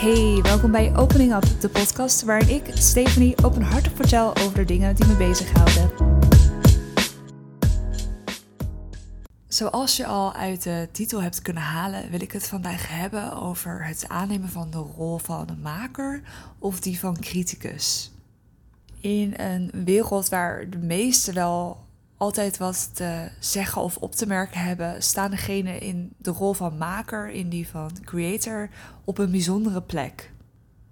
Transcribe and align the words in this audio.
Hey, 0.00 0.40
welkom 0.42 0.70
bij 0.70 0.96
Opening 0.96 1.34
Up, 1.34 1.60
de 1.60 1.68
podcast 1.68 2.22
waarin 2.22 2.48
ik, 2.48 2.70
Stephanie, 2.74 3.44
openhartig 3.44 3.92
vertel 3.94 4.36
over 4.36 4.58
de 4.58 4.64
dingen 4.64 4.94
die 4.94 5.06
me 5.06 5.16
bezighouden. 5.16 5.90
Zoals 9.48 9.96
je 9.96 10.06
al 10.06 10.32
uit 10.32 10.62
de 10.62 10.88
titel 10.92 11.22
hebt 11.22 11.42
kunnen 11.42 11.62
halen, 11.62 12.10
wil 12.10 12.20
ik 12.20 12.32
het 12.32 12.48
vandaag 12.48 12.88
hebben 12.88 13.32
over 13.32 13.86
het 13.86 14.04
aannemen 14.08 14.48
van 14.48 14.70
de 14.70 14.78
rol 14.96 15.18
van 15.18 15.48
een 15.48 15.60
maker 15.60 16.22
of 16.58 16.80
die 16.80 16.98
van 16.98 17.20
criticus. 17.20 18.12
In 19.00 19.34
een 19.36 19.70
wereld 19.84 20.28
waar 20.28 20.70
de 20.70 20.78
meesten 20.78 21.34
wel 21.34 21.88
altijd 22.20 22.56
wat 22.56 22.90
te 22.92 23.28
zeggen 23.38 23.82
of 23.82 23.96
op 23.96 24.14
te 24.14 24.26
merken 24.26 24.60
hebben, 24.60 25.02
staan 25.02 25.30
degenen 25.30 25.80
in 25.80 26.12
de 26.16 26.30
rol 26.30 26.52
van 26.52 26.78
maker, 26.78 27.30
in 27.30 27.48
die 27.48 27.68
van 27.68 27.90
creator, 28.04 28.68
op 29.04 29.18
een 29.18 29.30
bijzondere 29.30 29.82
plek. 29.82 30.32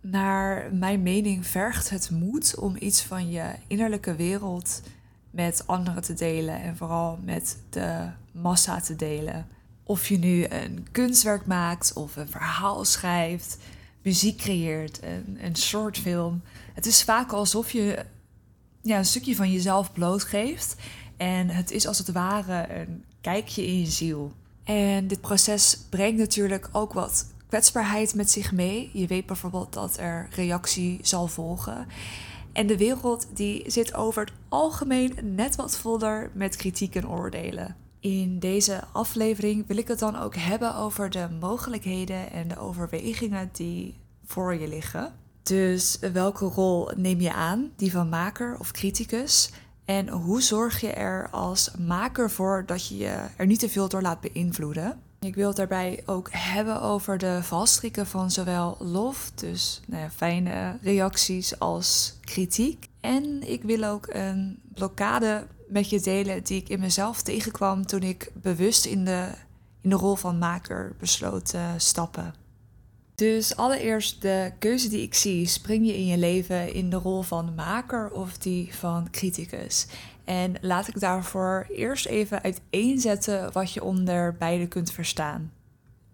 Naar 0.00 0.74
mijn 0.74 1.02
mening 1.02 1.46
vergt 1.46 1.90
het 1.90 2.10
moed 2.10 2.56
om 2.56 2.76
iets 2.78 3.02
van 3.02 3.30
je 3.30 3.50
innerlijke 3.66 4.14
wereld 4.14 4.82
met 5.30 5.66
anderen 5.66 6.02
te 6.02 6.14
delen 6.14 6.62
en 6.62 6.76
vooral 6.76 7.18
met 7.24 7.58
de 7.70 8.10
massa 8.32 8.80
te 8.80 8.96
delen. 8.96 9.46
Of 9.82 10.08
je 10.08 10.18
nu 10.18 10.46
een 10.48 10.86
kunstwerk 10.90 11.46
maakt 11.46 11.92
of 11.92 12.16
een 12.16 12.28
verhaal 12.28 12.84
schrijft, 12.84 13.58
muziek 14.02 14.38
creëert, 14.38 15.02
een, 15.02 15.38
een 15.40 15.56
shortfilm. 15.56 16.42
Het 16.74 16.86
is 16.86 17.02
vaak 17.02 17.32
alsof 17.32 17.70
je 17.70 18.04
ja, 18.82 18.98
een 18.98 19.04
stukje 19.04 19.36
van 19.36 19.52
jezelf 19.52 19.92
blootgeeft 19.92 20.76
en 21.18 21.48
het 21.48 21.70
is 21.70 21.86
als 21.86 21.98
het 21.98 22.12
ware 22.12 22.80
een 22.80 23.04
kijkje 23.20 23.66
in 23.66 23.80
je 23.80 23.86
ziel. 23.86 24.32
En 24.64 25.06
dit 25.06 25.20
proces 25.20 25.78
brengt 25.90 26.18
natuurlijk 26.18 26.68
ook 26.72 26.92
wat 26.92 27.26
kwetsbaarheid 27.48 28.14
met 28.14 28.30
zich 28.30 28.52
mee. 28.52 28.90
Je 28.92 29.06
weet 29.06 29.26
bijvoorbeeld 29.26 29.72
dat 29.72 29.98
er 29.98 30.28
reactie 30.30 30.98
zal 31.02 31.26
volgen. 31.26 31.86
En 32.52 32.66
de 32.66 32.76
wereld 32.76 33.26
die 33.34 33.70
zit 33.70 33.94
over 33.94 34.24
het 34.24 34.32
algemeen 34.48 35.18
net 35.22 35.56
wat 35.56 35.76
voller 35.76 36.30
met 36.34 36.56
kritiek 36.56 36.94
en 36.94 37.08
oordelen. 37.08 37.76
In 38.00 38.38
deze 38.38 38.84
aflevering 38.92 39.66
wil 39.66 39.76
ik 39.76 39.88
het 39.88 39.98
dan 39.98 40.16
ook 40.16 40.36
hebben 40.36 40.74
over 40.74 41.10
de 41.10 41.28
mogelijkheden 41.40 42.30
en 42.30 42.48
de 42.48 42.58
overwegingen 42.58 43.48
die 43.52 43.94
voor 44.24 44.54
je 44.54 44.68
liggen. 44.68 45.12
Dus 45.42 45.98
welke 46.12 46.44
rol 46.44 46.90
neem 46.96 47.20
je 47.20 47.32
aan? 47.32 47.70
Die 47.76 47.90
van 47.90 48.08
maker 48.08 48.58
of 48.58 48.70
criticus? 48.70 49.50
En 49.88 50.08
hoe 50.08 50.42
zorg 50.42 50.80
je 50.80 50.90
er 50.92 51.28
als 51.30 51.70
maker 51.78 52.30
voor 52.30 52.62
dat 52.66 52.88
je 52.88 52.96
je 52.96 53.20
er 53.36 53.46
niet 53.46 53.58
te 53.58 53.68
veel 53.68 53.88
door 53.88 54.02
laat 54.02 54.20
beïnvloeden? 54.20 55.00
Ik 55.20 55.34
wil 55.34 55.48
het 55.48 55.56
daarbij 55.56 56.02
ook 56.06 56.28
hebben 56.32 56.82
over 56.82 57.18
de 57.18 57.42
valstrikken 57.42 58.06
van 58.06 58.30
zowel 58.30 58.76
lof, 58.80 59.30
dus 59.34 59.80
nou 59.86 60.02
ja, 60.02 60.10
fijne 60.10 60.78
reacties, 60.82 61.58
als 61.58 62.18
kritiek. 62.20 62.88
En 63.00 63.50
ik 63.50 63.62
wil 63.62 63.84
ook 63.84 64.06
een 64.08 64.58
blokkade 64.74 65.46
met 65.68 65.90
je 65.90 66.00
delen 66.00 66.44
die 66.44 66.60
ik 66.60 66.68
in 66.68 66.80
mezelf 66.80 67.22
tegenkwam 67.22 67.86
toen 67.86 68.02
ik 68.02 68.30
bewust 68.34 68.84
in 68.84 69.04
de, 69.04 69.28
in 69.80 69.90
de 69.90 69.96
rol 69.96 70.14
van 70.14 70.38
maker 70.38 70.94
besloot 70.98 71.46
te 71.46 71.74
stappen. 71.76 72.34
Dus 73.18 73.56
allereerst 73.56 74.22
de 74.22 74.52
keuze 74.58 74.88
die 74.88 75.02
ik 75.02 75.14
zie. 75.14 75.46
Spring 75.46 75.86
je 75.86 75.96
in 75.96 76.06
je 76.06 76.18
leven 76.18 76.72
in 76.72 76.90
de 76.90 76.96
rol 76.96 77.22
van 77.22 77.54
maker 77.54 78.10
of 78.10 78.38
die 78.38 78.74
van 78.74 79.10
criticus? 79.10 79.86
En 80.24 80.54
laat 80.60 80.88
ik 80.88 81.00
daarvoor 81.00 81.66
eerst 81.70 82.06
even 82.06 82.42
uiteenzetten 82.42 83.52
wat 83.52 83.72
je 83.72 83.84
onder 83.84 84.36
beide 84.36 84.66
kunt 84.66 84.92
verstaan. 84.92 85.52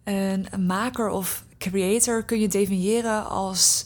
Een 0.05 0.47
maker 0.67 1.09
of 1.09 1.45
creator 1.59 2.25
kun 2.25 2.41
je 2.41 2.49
definiëren 2.49 3.29
als 3.29 3.85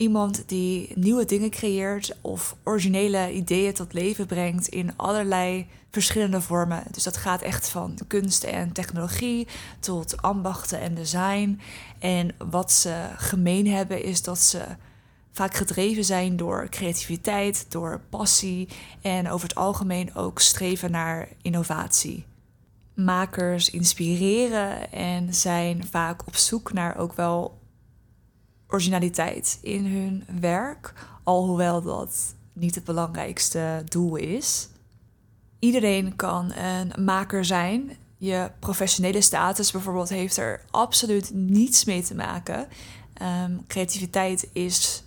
iemand 0.00 0.42
die 0.46 0.92
nieuwe 0.94 1.24
dingen 1.24 1.50
creëert 1.50 2.16
of 2.20 2.56
originele 2.64 3.32
ideeën 3.32 3.72
tot 3.72 3.92
leven 3.92 4.26
brengt 4.26 4.68
in 4.68 4.96
allerlei 4.96 5.66
verschillende 5.90 6.40
vormen. 6.40 6.82
Dus 6.90 7.02
dat 7.02 7.16
gaat 7.16 7.42
echt 7.42 7.68
van 7.68 7.98
kunst 8.06 8.44
en 8.44 8.72
technologie 8.72 9.46
tot 9.80 10.22
ambachten 10.22 10.80
en 10.80 10.94
design. 10.94 11.60
En 11.98 12.34
wat 12.50 12.72
ze 12.72 13.08
gemeen 13.16 13.66
hebben 13.66 14.02
is 14.02 14.22
dat 14.22 14.38
ze 14.38 14.62
vaak 15.32 15.54
gedreven 15.54 16.04
zijn 16.04 16.36
door 16.36 16.68
creativiteit, 16.68 17.66
door 17.68 18.00
passie 18.10 18.68
en 19.00 19.30
over 19.30 19.48
het 19.48 19.56
algemeen 19.56 20.14
ook 20.14 20.40
streven 20.40 20.90
naar 20.90 21.28
innovatie. 21.42 22.24
Makers 22.94 23.70
inspireren 23.70 24.92
en 24.92 25.34
zijn 25.34 25.86
vaak 25.90 26.26
op 26.26 26.36
zoek 26.36 26.72
naar 26.72 26.96
ook 26.96 27.12
wel 27.12 27.59
originaliteit 28.70 29.58
in 29.62 29.86
hun 29.86 30.40
werk, 30.40 30.92
alhoewel 31.22 31.82
dat 31.82 32.34
niet 32.52 32.74
het 32.74 32.84
belangrijkste 32.84 33.82
doel 33.88 34.16
is. 34.16 34.68
Iedereen 35.58 36.16
kan 36.16 36.52
een 36.52 37.04
maker 37.04 37.44
zijn. 37.44 37.96
Je 38.16 38.50
professionele 38.58 39.20
status 39.20 39.70
bijvoorbeeld 39.70 40.08
heeft 40.08 40.36
er 40.36 40.64
absoluut 40.70 41.30
niets 41.34 41.84
mee 41.84 42.02
te 42.02 42.14
maken. 42.14 42.68
Ehm, 43.14 43.56
creativiteit 43.66 44.48
is 44.52 45.04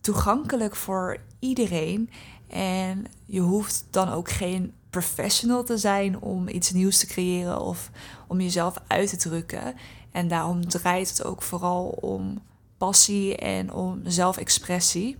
toegankelijk 0.00 0.76
voor 0.76 1.20
iedereen. 1.38 2.10
En 2.48 3.06
je 3.24 3.40
hoeft 3.40 3.84
dan 3.90 4.08
ook 4.08 4.30
geen 4.30 4.72
professional 4.90 5.64
te 5.64 5.78
zijn 5.78 6.20
om 6.20 6.48
iets 6.48 6.72
nieuws 6.72 6.98
te 6.98 7.06
creëren 7.06 7.60
of 7.60 7.90
om 8.26 8.40
jezelf 8.40 8.76
uit 8.86 9.08
te 9.08 9.16
drukken. 9.16 9.74
En 10.12 10.28
daarom 10.28 10.68
draait 10.68 11.08
het 11.08 11.24
ook 11.24 11.42
vooral 11.42 11.86
om 11.86 12.42
passie 12.78 13.36
en 13.36 13.72
om 13.72 14.00
zelfexpressie. 14.04 15.16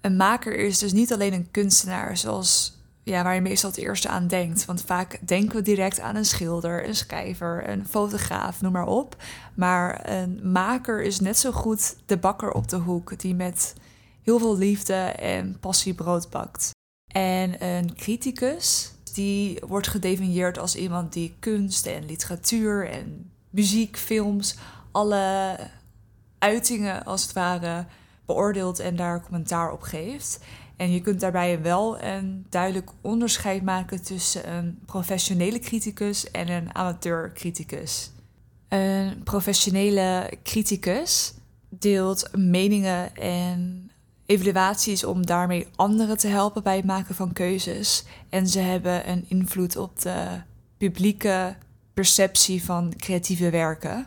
Een 0.00 0.16
maker 0.16 0.56
is 0.56 0.78
dus 0.78 0.92
niet 0.92 1.12
alleen 1.12 1.32
een 1.32 1.50
kunstenaar, 1.50 2.16
zoals 2.16 2.78
ja, 3.02 3.22
waar 3.22 3.34
je 3.34 3.40
meestal 3.40 3.70
het 3.70 3.78
eerste 3.78 4.08
aan 4.08 4.26
denkt. 4.26 4.64
Want 4.64 4.82
vaak 4.82 5.18
denken 5.26 5.56
we 5.56 5.62
direct 5.62 6.00
aan 6.00 6.16
een 6.16 6.24
schilder, 6.24 6.88
een 6.88 6.96
schrijver, 6.96 7.68
een 7.68 7.86
fotograaf, 7.86 8.60
noem 8.60 8.72
maar 8.72 8.86
op. 8.86 9.16
Maar 9.54 10.08
een 10.10 10.40
maker 10.52 11.02
is 11.02 11.20
net 11.20 11.38
zo 11.38 11.52
goed 11.52 11.96
de 12.06 12.16
bakker 12.16 12.52
op 12.52 12.68
de 12.68 12.76
hoek 12.76 13.18
die 13.18 13.34
met 13.34 13.74
heel 14.22 14.38
veel 14.38 14.56
liefde 14.56 14.94
en 14.94 15.58
passie 15.60 15.94
brood 15.94 16.30
bakt. 16.30 16.70
En 17.12 17.64
een 17.64 17.94
criticus, 17.94 18.92
die 19.14 19.62
wordt 19.66 19.88
gedefinieerd 19.88 20.58
als 20.58 20.76
iemand 20.76 21.12
die 21.12 21.36
kunst 21.38 21.86
en 21.86 22.06
literatuur 22.06 22.90
en 22.90 23.30
muziek, 23.50 23.96
films, 23.96 24.56
alle 24.92 25.56
uitingen 26.38 27.04
als 27.04 27.22
het 27.22 27.32
ware 27.32 27.86
beoordeelt 28.26 28.78
en 28.78 28.96
daar 28.96 29.22
commentaar 29.22 29.72
op 29.72 29.82
geeft. 29.82 30.40
En 30.76 30.92
je 30.92 31.00
kunt 31.00 31.20
daarbij 31.20 31.62
wel 31.62 32.02
een 32.02 32.46
duidelijk 32.48 32.90
onderscheid 33.00 33.62
maken 33.62 34.02
tussen 34.02 34.52
een 34.52 34.78
professionele 34.86 35.58
criticus 35.58 36.30
en 36.30 36.48
een 36.48 36.74
amateur 36.74 37.32
criticus. 37.32 38.10
Een 38.68 39.22
professionele 39.22 40.30
criticus 40.42 41.34
deelt 41.68 42.36
meningen 42.36 43.16
en 43.16 43.90
evaluaties 44.26 45.04
om 45.04 45.26
daarmee 45.26 45.66
anderen 45.76 46.18
te 46.18 46.28
helpen 46.28 46.62
bij 46.62 46.76
het 46.76 46.84
maken 46.84 47.14
van 47.14 47.32
keuzes. 47.32 48.04
En 48.28 48.46
ze 48.48 48.58
hebben 48.58 49.10
een 49.10 49.24
invloed 49.28 49.76
op 49.76 50.00
de 50.00 50.40
publieke 50.76 51.56
perceptie 51.94 52.64
van 52.64 52.92
creatieve 52.96 53.50
werken. 53.50 54.06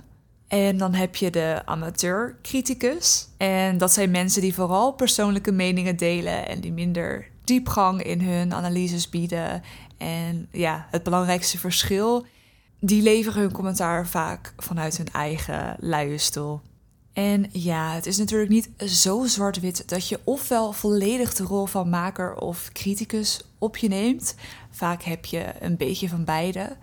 En 0.52 0.78
dan 0.78 0.94
heb 0.94 1.16
je 1.16 1.30
de 1.30 1.62
amateur-criticus. 1.66 3.28
En 3.38 3.78
dat 3.78 3.92
zijn 3.92 4.12
mensen 4.12 4.42
die 4.42 4.54
vooral 4.54 4.92
persoonlijke 4.92 5.52
meningen 5.52 5.96
delen 5.96 6.48
en 6.48 6.60
die 6.60 6.72
minder 6.72 7.28
diepgang 7.44 8.04
in 8.04 8.22
hun 8.22 8.54
analyses 8.54 9.10
bieden. 9.10 9.64
En 9.98 10.48
ja, 10.52 10.88
het 10.90 11.04
belangrijkste 11.04 11.58
verschil, 11.58 12.26
die 12.80 13.02
leveren 13.02 13.42
hun 13.42 13.52
commentaar 13.52 14.08
vaak 14.08 14.54
vanuit 14.58 14.98
hun 14.98 15.12
eigen 15.12 15.76
luie 15.80 16.18
stoel. 16.18 16.62
En 17.14 17.46
ja, 17.52 17.94
het 17.94 18.06
is 18.06 18.18
natuurlijk 18.18 18.50
niet 18.50 18.70
zo 18.78 19.26
zwart-wit 19.26 19.90
dat 19.90 20.08
je 20.08 20.20
ofwel 20.24 20.72
volledig 20.72 21.34
de 21.34 21.44
rol 21.44 21.66
van 21.66 21.90
maker 21.90 22.36
of 22.36 22.70
criticus 22.74 23.42
op 23.58 23.78
je 23.78 23.88
neemt. 23.88 24.36
Vaak 24.72 25.04
heb 25.04 25.26
je 25.26 25.46
een 25.60 25.78
beetje 25.78 26.10
van 26.10 26.26
beide. 26.26 26.78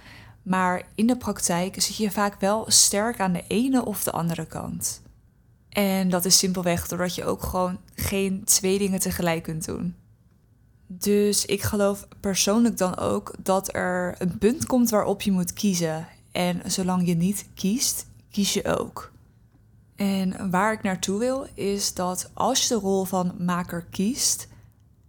Maar 0.48 0.82
in 0.94 1.06
de 1.06 1.16
praktijk 1.16 1.82
zit 1.82 1.96
je 1.96 2.10
vaak 2.10 2.40
wel 2.40 2.64
sterk 2.68 3.20
aan 3.20 3.32
de 3.32 3.44
ene 3.48 3.84
of 3.84 4.04
de 4.04 4.10
andere 4.12 4.46
kant. 4.46 5.02
En 5.68 6.10
dat 6.10 6.24
is 6.24 6.38
simpelweg 6.38 6.88
doordat 6.88 7.14
je 7.14 7.24
ook 7.24 7.42
gewoon 7.42 7.78
geen 7.94 8.44
twee 8.44 8.78
dingen 8.78 9.00
tegelijk 9.00 9.42
kunt 9.42 9.64
doen. 9.64 9.94
Dus 10.86 11.46
ik 11.46 11.62
geloof 11.62 12.08
persoonlijk 12.20 12.76
dan 12.76 12.96
ook 12.96 13.34
dat 13.42 13.74
er 13.74 14.14
een 14.18 14.38
punt 14.38 14.66
komt 14.66 14.90
waarop 14.90 15.22
je 15.22 15.32
moet 15.32 15.52
kiezen. 15.52 16.08
En 16.32 16.60
zolang 16.70 17.06
je 17.06 17.14
niet 17.14 17.48
kiest, 17.54 18.06
kies 18.30 18.52
je 18.52 18.78
ook. 18.78 19.12
En 19.96 20.50
waar 20.50 20.72
ik 20.72 20.82
naartoe 20.82 21.18
wil 21.18 21.46
is 21.54 21.94
dat 21.94 22.30
als 22.34 22.62
je 22.62 22.68
de 22.74 22.80
rol 22.80 23.04
van 23.04 23.34
maker 23.38 23.84
kiest, 23.90 24.48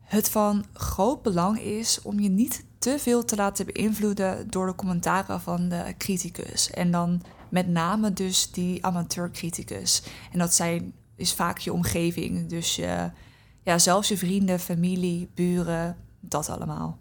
het 0.01 0.30
van 0.30 0.65
groot 0.74 1.21
belang 1.21 1.59
is 1.59 2.01
om 2.01 2.19
je 2.19 2.30
niet 2.30 2.68
te 2.80 3.00
veel 3.00 3.26
te 3.26 3.36
laten 3.36 3.66
beïnvloeden 3.66 4.50
door 4.50 4.66
de 4.66 4.76
commentaren 4.76 5.42
van 5.42 5.70
de 5.70 5.94
criticus. 5.98 6.70
En 6.70 6.92
dan 6.92 7.22
met 7.50 7.68
name 7.68 8.14
dus 8.14 8.52
die 8.52 8.86
amateurcriticus. 8.86 10.04
En 10.31 10.40
dat 10.40 10.54
zijn, 10.54 10.94
is 11.16 11.34
vaak 11.34 11.58
je 11.58 11.74
omgeving. 11.74 12.50
Dus 12.50 12.76
ja, 13.64 13.78
zelfs 13.78 14.08
je 14.08 14.18
vrienden, 14.18 14.60
familie, 14.60 15.30
buren, 15.34 15.98
dat 16.20 16.50
allemaal. 16.50 16.98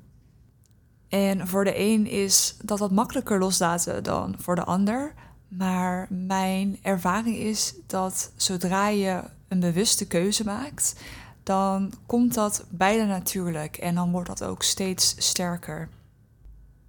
En 1.08 1.48
voor 1.48 1.64
de 1.64 1.78
een 1.78 2.06
is 2.06 2.56
dat 2.64 2.78
wat 2.78 2.90
makkelijker 2.90 3.38
loslaten 3.38 4.02
dan 4.02 4.34
voor 4.38 4.54
de 4.54 4.64
ander. 4.64 5.14
Maar 5.48 6.06
mijn 6.10 6.78
ervaring 6.82 7.36
is 7.36 7.74
dat 7.86 8.32
zodra 8.36 8.88
je 8.88 9.22
een 9.48 9.60
bewuste 9.60 10.06
keuze 10.06 10.44
maakt, 10.44 11.00
dan 11.48 11.92
komt 12.06 12.34
dat 12.34 12.64
bijna 12.68 13.04
natuurlijk 13.04 13.76
en 13.76 13.94
dan 13.94 14.10
wordt 14.10 14.28
dat 14.28 14.44
ook 14.44 14.62
steeds 14.62 15.14
sterker. 15.18 15.88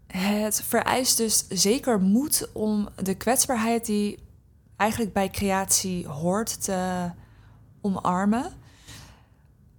Het 0.07 0.61
vereist 0.63 1.17
dus 1.17 1.47
zeker 1.47 1.99
moed 2.01 2.49
om 2.53 2.89
de 2.95 3.15
kwetsbaarheid 3.15 3.85
die 3.85 4.19
eigenlijk 4.75 5.13
bij 5.13 5.29
creatie 5.29 6.07
hoort 6.07 6.63
te 6.63 7.11
omarmen. 7.81 8.51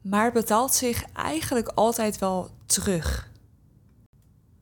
Maar 0.00 0.24
het 0.24 0.32
betaalt 0.32 0.74
zich 0.74 1.04
eigenlijk 1.12 1.68
altijd 1.68 2.18
wel 2.18 2.50
terug. 2.66 3.30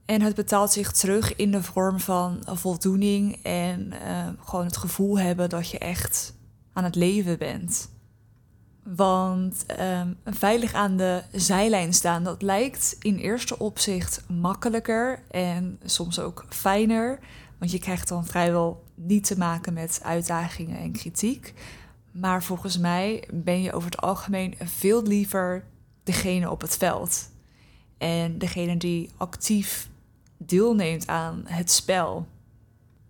En 0.05 0.21
het 0.21 0.35
betaalt 0.35 0.73
zich 0.73 0.93
terug 0.93 1.37
in 1.37 1.51
de 1.51 1.63
vorm 1.63 2.01
van 2.01 2.43
voldoening 2.45 3.43
en 3.43 3.93
uh, 3.93 4.29
gewoon 4.45 4.65
het 4.65 4.77
gevoel 4.77 5.19
hebben 5.19 5.49
dat 5.49 5.71
je 5.71 5.79
echt 5.79 6.35
aan 6.73 6.85
het 6.85 6.95
leven 6.95 7.39
bent. 7.39 7.89
Want 8.97 9.65
um, 9.81 10.17
veilig 10.25 10.73
aan 10.73 10.97
de 10.97 11.23
zijlijn 11.33 11.95
staan, 11.95 12.25
dat 12.25 12.43
lijkt 12.43 12.97
in 13.01 13.17
eerste 13.17 13.59
opzicht 13.59 14.23
makkelijker 14.29 15.23
en 15.31 15.81
soms 15.85 16.21
ook 16.21 16.45
fijner. 16.49 17.19
Want 17.59 17.71
je 17.71 17.79
krijgt 17.79 18.09
dan 18.09 18.27
vrijwel 18.27 18.85
niet 18.95 19.25
te 19.25 19.39
maken 19.39 19.73
met 19.73 20.01
uitdagingen 20.03 20.79
en 20.79 20.93
kritiek. 20.93 21.55
Maar 22.11 22.43
volgens 22.43 22.79
mij 22.79 23.29
ben 23.33 23.63
je 23.63 23.73
over 23.73 23.91
het 23.91 24.01
algemeen 24.01 24.55
veel 24.63 25.03
liever 25.03 25.65
degene 26.03 26.51
op 26.51 26.61
het 26.61 26.77
veld. 26.77 27.31
En 27.99 28.39
degene 28.39 28.77
die 28.77 29.11
actief 29.17 29.89
deelneemt 30.37 31.07
aan 31.07 31.43
het 31.45 31.71
spel. 31.71 32.27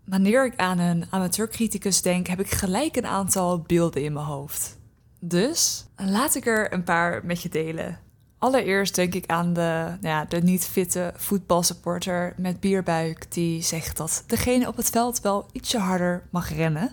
Wanneer 0.05 0.47
ik 0.47 0.57
aan 0.57 0.79
een 0.79 1.05
amateurcriticus 1.11 2.03
denk, 2.03 2.27
heb 2.27 2.41
ik 2.41 2.51
gelijk 2.51 2.97
een 2.97 3.07
aantal 3.07 3.59
beelden 3.59 4.03
in 4.03 4.13
mijn 4.13 4.27
hoofd. 4.27 4.77
Dus 5.19 5.87
laat 5.97 6.35
ik 6.35 6.47
er 6.47 6.73
een 6.73 6.85
paar 6.85 7.25
met 7.25 7.43
je 7.43 7.49
delen. 7.49 7.99
Allereerst 8.39 8.95
denk 8.95 9.15
ik 9.15 9.27
aan 9.27 9.53
de, 9.53 9.61
nou 9.61 9.99
ja, 10.01 10.25
de 10.25 10.43
niet 10.43 10.65
fitte 10.65 11.13
voetbalsupporter 11.17 12.35
met 12.37 12.61
bierbuik 12.61 13.33
die 13.33 13.63
zegt 13.63 13.97
dat 13.97 14.25
degene 14.27 14.69
op 14.69 14.77
het 14.77 14.91
veld 14.91 15.21
wel 15.21 15.47
ietsje 15.53 15.79
harder 15.79 16.23
mag 16.31 16.55
rennen. 16.55 16.93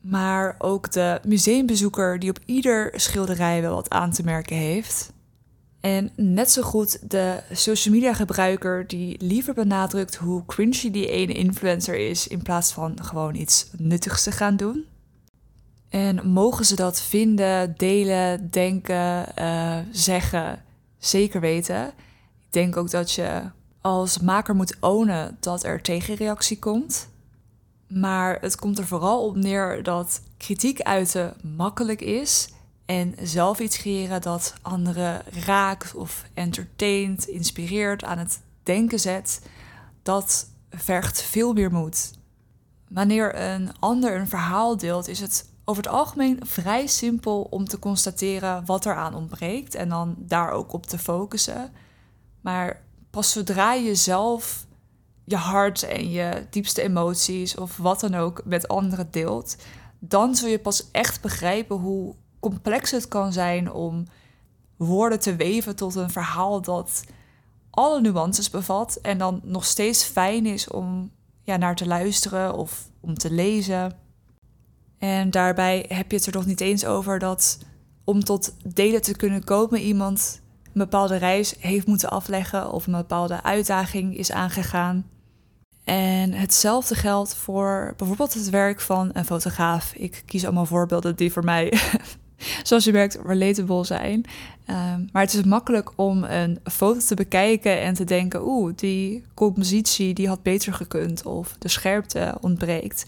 Maar 0.00 0.54
ook 0.58 0.92
de 0.92 1.20
museumbezoeker 1.26 2.18
die 2.18 2.30
op 2.30 2.38
ieder 2.44 2.92
schilderij 2.94 3.60
wel 3.62 3.74
wat 3.74 3.90
aan 3.90 4.10
te 4.10 4.22
merken 4.22 4.56
heeft. 4.56 5.12
En 5.80 6.12
net 6.16 6.50
zo 6.50 6.62
goed 6.62 7.10
de 7.10 7.42
social 7.52 7.94
media 7.94 8.14
gebruiker 8.14 8.86
die 8.86 9.24
liever 9.24 9.54
benadrukt 9.54 10.16
hoe 10.16 10.44
cringy 10.46 10.90
die 10.90 11.10
ene 11.10 11.32
influencer 11.32 11.96
is 11.96 12.28
in 12.28 12.42
plaats 12.42 12.72
van 12.72 12.98
gewoon 13.02 13.34
iets 13.34 13.70
nuttigs 13.76 14.22
te 14.22 14.32
gaan 14.32 14.56
doen. 14.56 14.84
En 15.88 16.28
mogen 16.28 16.64
ze 16.64 16.74
dat 16.74 17.02
vinden, 17.02 17.74
delen, 17.76 18.50
denken, 18.50 19.26
uh, 19.38 19.78
zeggen, 19.90 20.62
zeker 20.98 21.40
weten. 21.40 21.86
Ik 21.86 22.52
denk 22.52 22.76
ook 22.76 22.90
dat 22.90 23.12
je 23.12 23.42
als 23.80 24.18
maker 24.18 24.54
moet 24.54 24.76
ownen 24.80 25.36
dat 25.40 25.64
er 25.64 25.82
tegenreactie 25.82 26.58
komt. 26.58 27.08
Maar 27.88 28.38
het 28.40 28.56
komt 28.56 28.78
er 28.78 28.86
vooral 28.86 29.26
op 29.26 29.36
neer 29.36 29.82
dat 29.82 30.20
kritiek 30.36 30.80
uiten 30.80 31.34
makkelijk 31.56 32.00
is 32.00 32.48
en 32.86 33.14
zelf 33.22 33.58
iets 33.58 33.78
creëren 33.78 34.20
dat 34.20 34.54
anderen 34.62 35.22
raakt 35.44 35.94
of 35.94 36.24
entertaint, 36.34 37.28
inspireert, 37.28 38.04
aan 38.04 38.18
het 38.18 38.40
denken 38.62 39.00
zet, 39.00 39.40
dat 40.02 40.48
vergt 40.70 41.22
veel 41.22 41.52
meer 41.52 41.72
moed. 41.72 42.12
Wanneer 42.88 43.40
een 43.40 43.78
ander 43.78 44.16
een 44.16 44.28
verhaal 44.28 44.76
deelt, 44.76 45.08
is 45.08 45.20
het 45.20 45.48
over 45.68 45.82
het 45.82 45.92
algemeen 45.92 46.40
vrij 46.46 46.86
simpel 46.86 47.46
om 47.50 47.64
te 47.64 47.78
constateren 47.78 48.64
wat 48.64 48.84
er 48.84 48.94
aan 48.94 49.14
ontbreekt 49.14 49.74
en 49.74 49.88
dan 49.88 50.14
daar 50.18 50.50
ook 50.50 50.72
op 50.72 50.86
te 50.86 50.98
focussen. 50.98 51.72
Maar 52.40 52.82
pas 53.10 53.32
zodra 53.32 53.72
je 53.72 53.94
zelf 53.94 54.66
je 55.24 55.36
hart 55.36 55.82
en 55.82 56.10
je 56.10 56.46
diepste 56.50 56.82
emoties 56.82 57.56
of 57.56 57.76
wat 57.76 58.00
dan 58.00 58.14
ook 58.14 58.42
met 58.44 58.68
anderen 58.68 59.10
deelt, 59.10 59.56
dan 59.98 60.34
zul 60.34 60.48
je 60.48 60.58
pas 60.58 60.90
echt 60.90 61.20
begrijpen 61.20 61.76
hoe 61.76 62.14
complex 62.40 62.90
het 62.90 63.08
kan 63.08 63.32
zijn 63.32 63.72
om 63.72 64.06
woorden 64.76 65.20
te 65.20 65.36
weven 65.36 65.76
tot 65.76 65.94
een 65.94 66.10
verhaal 66.10 66.62
dat 66.62 67.04
alle 67.70 68.00
nuances 68.00 68.50
bevat 68.50 68.96
en 68.96 69.18
dan 69.18 69.40
nog 69.44 69.64
steeds 69.64 70.04
fijn 70.04 70.46
is 70.46 70.68
om 70.68 71.10
ja, 71.42 71.56
naar 71.56 71.76
te 71.76 71.86
luisteren 71.86 72.54
of 72.54 72.90
om 73.00 73.14
te 73.14 73.30
lezen. 73.30 74.05
En 74.98 75.30
daarbij 75.30 75.84
heb 75.88 76.10
je 76.10 76.16
het 76.16 76.26
er 76.26 76.32
nog 76.32 76.46
niet 76.46 76.60
eens 76.60 76.84
over 76.84 77.18
dat 77.18 77.58
om 78.04 78.24
tot 78.24 78.54
delen 78.74 79.02
te 79.02 79.16
kunnen 79.16 79.44
komen 79.44 79.80
iemand 79.80 80.40
een 80.64 80.72
bepaalde 80.72 81.16
reis 81.16 81.54
heeft 81.58 81.86
moeten 81.86 82.10
afleggen 82.10 82.72
of 82.72 82.86
een 82.86 82.92
bepaalde 82.92 83.42
uitdaging 83.42 84.16
is 84.16 84.32
aangegaan. 84.32 85.06
En 85.84 86.32
hetzelfde 86.32 86.94
geldt 86.94 87.34
voor 87.34 87.94
bijvoorbeeld 87.96 88.34
het 88.34 88.50
werk 88.50 88.80
van 88.80 89.10
een 89.12 89.24
fotograaf. 89.24 89.92
Ik 89.94 90.22
kies 90.26 90.44
allemaal 90.44 90.66
voorbeelden 90.66 91.16
die 91.16 91.32
voor 91.32 91.44
mij, 91.44 91.72
zoals 92.62 92.84
je 92.84 92.92
merkt, 92.92 93.18
relatable 93.24 93.84
zijn. 93.84 94.24
Ehm, 94.64 95.04
maar 95.12 95.22
het 95.22 95.34
is 95.34 95.42
makkelijk 95.42 95.90
om 95.96 96.24
een 96.24 96.58
foto 96.64 96.98
te 96.98 97.14
bekijken 97.14 97.80
en 97.80 97.94
te 97.94 98.04
denken: 98.04 98.46
oeh, 98.46 98.72
die 98.76 99.24
compositie 99.34 100.14
die 100.14 100.28
had 100.28 100.42
beter 100.42 100.72
gekund 100.72 101.24
of 101.24 101.56
de 101.58 101.68
scherpte 101.68 102.34
ontbreekt. 102.40 103.04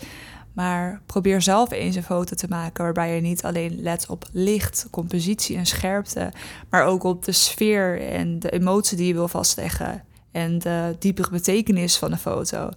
Maar 0.59 1.01
probeer 1.07 1.43
zelf 1.43 1.71
eens 1.71 1.97
een 1.97 2.03
foto 2.03 2.35
te 2.35 2.47
maken 2.49 2.85
waarbij 2.85 3.15
je 3.15 3.21
niet 3.21 3.43
alleen 3.43 3.83
let 3.83 4.07
op 4.09 4.25
licht, 4.33 4.87
compositie 4.91 5.57
en 5.57 5.67
scherpte, 5.67 6.33
maar 6.71 6.85
ook 6.85 7.03
op 7.03 7.25
de 7.25 7.33
sfeer 7.33 8.01
en 8.01 8.39
de 8.39 8.51
emotie 8.51 8.97
die 8.97 9.07
je 9.07 9.15
wil 9.15 9.29
vastleggen 9.29 10.05
en 10.33 10.59
de 10.59 10.97
diepere 10.99 11.31
betekenis 11.31 11.97
van 11.97 12.11
de 12.11 12.17
foto. 12.17 12.69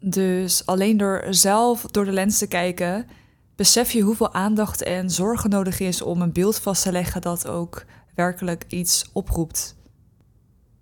Dus 0.00 0.66
alleen 0.66 0.96
door 0.96 1.24
zelf 1.30 1.82
door 1.82 2.04
de 2.04 2.12
lens 2.12 2.38
te 2.38 2.46
kijken, 2.46 3.06
besef 3.56 3.90
je 3.90 4.00
hoeveel 4.00 4.34
aandacht 4.34 4.82
en 4.82 5.10
zorg 5.10 5.48
nodig 5.48 5.80
is 5.80 6.02
om 6.02 6.22
een 6.22 6.32
beeld 6.32 6.58
vast 6.58 6.82
te 6.82 6.92
leggen 6.92 7.20
dat 7.20 7.48
ook 7.48 7.84
werkelijk 8.14 8.64
iets 8.68 9.10
oproept. 9.12 9.76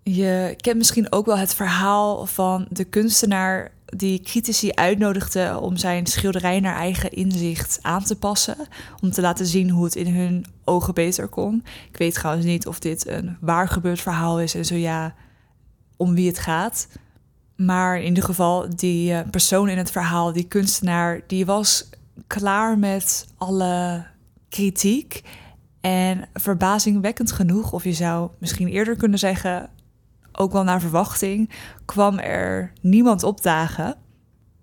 Je 0.03 0.55
kent 0.57 0.77
misschien 0.77 1.13
ook 1.13 1.27
wel 1.27 1.39
het 1.39 1.55
verhaal 1.55 2.27
van 2.27 2.67
de 2.71 2.85
kunstenaar 2.85 3.74
die 3.85 4.21
critici 4.21 4.73
uitnodigde 4.73 5.59
om 5.61 5.76
zijn 5.76 6.07
schilderij 6.07 6.61
naar 6.61 6.76
eigen 6.76 7.11
inzicht 7.11 7.79
aan 7.83 8.05
te 8.05 8.17
passen. 8.17 8.57
Om 9.00 9.11
te 9.11 9.21
laten 9.21 9.47
zien 9.47 9.71
hoe 9.71 9.85
het 9.85 9.97
in 9.97 10.14
hun 10.14 10.45
ogen 10.64 10.95
beter 10.95 11.29
kon. 11.29 11.64
Ik 11.91 11.97
weet 11.97 12.14
trouwens 12.14 12.47
niet 12.47 12.67
of 12.67 12.79
dit 12.79 13.09
een 13.09 13.37
waar 13.41 13.69
gebeurd 13.69 14.00
verhaal 14.00 14.41
is 14.41 14.55
en 14.55 14.64
zo 14.64 14.75
ja, 14.75 15.14
om 15.97 16.14
wie 16.14 16.29
het 16.29 16.38
gaat. 16.38 16.88
Maar 17.57 17.99
in 17.99 18.09
ieder 18.09 18.25
geval, 18.25 18.76
die 18.76 19.12
eh, 19.12 19.31
persoon 19.31 19.69
in 19.69 19.79
het 19.79 19.91
verhaal, 19.91 20.33
die 20.33 20.49
kunstenaar, 20.49 21.21
die 21.26 21.47
was 21.47 21.88
klaar 22.26 22.79
met 22.79 23.26
alle 23.37 24.05
kritiek. 24.49 25.23
En 25.81 26.29
verbazingwekkend 26.33 27.33
genoeg, 27.33 27.73
of 27.73 27.85
je 27.85 27.93
zou 27.93 28.31
misschien 28.38 28.69
eerder 28.69 28.97
kunnen 28.97 29.19
zeggen, 29.19 29.71
ook 30.38 30.53
wel 30.53 30.64
naar 30.64 30.81
verwachting, 30.81 31.50
kwam 31.85 32.19
er 32.19 32.73
niemand 32.81 33.23
opdagen. 33.23 33.97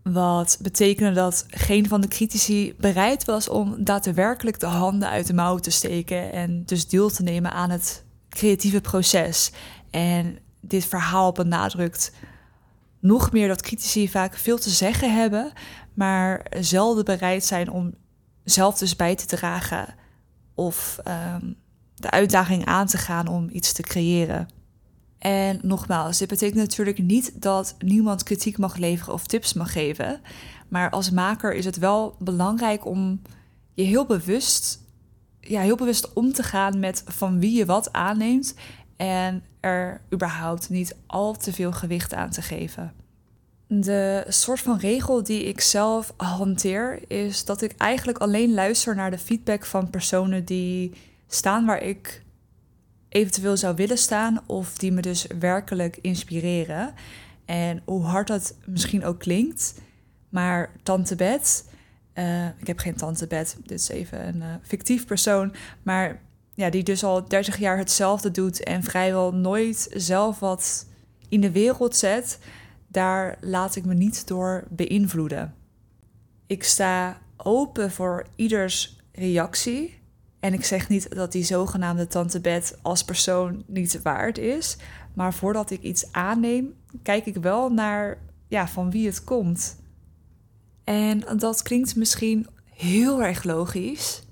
Wat 0.03 0.57
betekende 0.61 1.11
dat 1.11 1.45
geen 1.47 1.87
van 1.87 2.01
de 2.01 2.07
critici 2.07 2.75
bereid 2.77 3.25
was 3.25 3.49
om 3.49 3.83
daadwerkelijk 3.83 4.59
de 4.59 4.65
handen 4.65 5.09
uit 5.09 5.27
de 5.27 5.33
mouw 5.33 5.57
te 5.57 5.71
steken 5.71 6.31
en 6.31 6.65
dus 6.65 6.87
deel 6.87 7.09
te 7.09 7.23
nemen 7.23 7.51
aan 7.51 7.69
het 7.69 8.03
creatieve 8.29 8.81
proces. 8.81 9.51
En 9.89 10.37
dit 10.61 10.85
verhaal 10.85 11.31
benadrukt 11.31 12.11
nog 12.99 13.31
meer 13.31 13.47
dat 13.47 13.61
critici 13.61 14.09
vaak 14.09 14.35
veel 14.35 14.57
te 14.57 14.69
zeggen 14.69 15.15
hebben, 15.15 15.51
maar 15.93 16.45
zelden 16.59 17.05
bereid 17.05 17.43
zijn 17.43 17.69
om 17.69 17.93
zelf 18.43 18.77
dus 18.77 18.95
bij 18.95 19.15
te 19.15 19.25
dragen 19.25 19.95
of 20.55 20.99
um, 21.07 21.55
de 21.95 22.11
uitdaging 22.11 22.65
aan 22.65 22.87
te 22.87 22.97
gaan 22.97 23.27
om 23.27 23.49
iets 23.51 23.73
te 23.73 23.81
creëren. 23.81 24.47
En 25.21 25.59
nogmaals, 25.61 26.17
dit 26.17 26.27
betekent 26.27 26.59
natuurlijk 26.59 26.97
niet 26.97 27.41
dat 27.41 27.75
niemand 27.79 28.23
kritiek 28.23 28.57
mag 28.57 28.75
leveren 28.75 29.13
of 29.13 29.25
tips 29.25 29.53
mag 29.53 29.71
geven. 29.71 30.21
Maar 30.67 30.89
als 30.89 31.09
maker 31.09 31.53
is 31.53 31.65
het 31.65 31.77
wel 31.77 32.15
belangrijk 32.19 32.85
om 32.85 33.21
je 33.73 33.83
heel 33.83 34.05
bewust, 34.05 34.79
ja, 35.39 35.61
heel 35.61 35.75
bewust 35.75 36.13
om 36.13 36.33
te 36.33 36.43
gaan 36.43 36.79
met 36.79 37.03
van 37.05 37.39
wie 37.39 37.57
je 37.57 37.65
wat 37.65 37.93
aanneemt. 37.93 38.55
En 38.97 39.43
er 39.59 40.01
überhaupt 40.13 40.69
niet 40.69 40.95
al 41.07 41.33
te 41.33 41.53
veel 41.53 41.71
gewicht 41.71 42.13
aan 42.13 42.29
te 42.29 42.41
geven. 42.41 42.93
De 43.67 44.25
soort 44.27 44.59
van 44.59 44.77
regel 44.77 45.23
die 45.23 45.43
ik 45.43 45.61
zelf 45.61 46.13
hanteer 46.17 46.99
is 47.07 47.45
dat 47.45 47.61
ik 47.61 47.73
eigenlijk 47.77 48.17
alleen 48.17 48.53
luister 48.53 48.95
naar 48.95 49.11
de 49.11 49.17
feedback 49.17 49.65
van 49.65 49.89
personen 49.89 50.45
die 50.45 50.93
staan 51.27 51.65
waar 51.65 51.81
ik 51.81 52.20
eventueel 53.11 53.57
zou 53.57 53.75
willen 53.75 53.97
staan 53.97 54.41
of 54.45 54.77
die 54.77 54.91
me 54.91 55.01
dus 55.01 55.27
werkelijk 55.39 55.97
inspireren. 56.01 56.93
En 57.45 57.81
hoe 57.85 58.03
hard 58.03 58.27
dat 58.27 58.55
misschien 58.65 59.05
ook 59.05 59.19
klinkt, 59.19 59.73
maar 60.29 60.71
Tante 60.83 61.15
Bet, 61.15 61.69
uh, 62.13 62.47
ik 62.47 62.67
heb 62.67 62.79
geen 62.79 62.95
Tante 62.95 63.27
Bet, 63.27 63.57
dit 63.63 63.79
is 63.79 63.89
even 63.89 64.27
een 64.27 64.41
uh, 64.41 64.53
fictief 64.61 65.05
persoon, 65.05 65.53
maar 65.83 66.21
ja, 66.53 66.69
die 66.69 66.83
dus 66.83 67.03
al 67.03 67.27
30 67.27 67.57
jaar 67.59 67.77
hetzelfde 67.77 68.31
doet 68.31 68.63
en 68.63 68.83
vrijwel 68.83 69.33
nooit 69.33 69.87
zelf 69.93 70.39
wat 70.39 70.87
in 71.29 71.41
de 71.41 71.51
wereld 71.51 71.95
zet, 71.95 72.39
daar 72.87 73.37
laat 73.41 73.75
ik 73.75 73.85
me 73.85 73.93
niet 73.93 74.27
door 74.27 74.63
beïnvloeden. 74.69 75.55
Ik 76.47 76.63
sta 76.63 77.21
open 77.37 77.91
voor 77.91 78.25
ieders 78.35 78.99
reactie. 79.11 80.00
En 80.41 80.53
ik 80.53 80.65
zeg 80.65 80.89
niet 80.89 81.15
dat 81.15 81.31
die 81.31 81.43
zogenaamde 81.43 82.07
tante 82.07 82.39
Bet 82.39 82.77
als 82.81 83.03
persoon 83.03 83.63
niet 83.67 84.01
waard 84.01 84.37
is. 84.37 84.77
Maar 85.13 85.33
voordat 85.33 85.71
ik 85.71 85.81
iets 85.81 86.11
aanneem, 86.11 86.73
kijk 87.03 87.25
ik 87.25 87.35
wel 87.35 87.69
naar 87.69 88.17
ja, 88.47 88.67
van 88.67 88.91
wie 88.91 89.05
het 89.05 89.23
komt. 89.23 89.79
En 90.83 91.23
dat 91.37 91.61
klinkt 91.61 91.95
misschien 91.95 92.47
heel 92.65 93.23
erg 93.23 93.43
logisch. 93.43 94.23